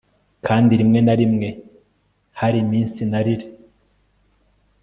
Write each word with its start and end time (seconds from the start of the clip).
kandi 0.47 0.71
rimwe 0.79 0.99
na 1.07 1.15
rimwe 1.19 1.47
hari 2.39 2.57
iminsi 2.65 3.01
narira 3.11 3.47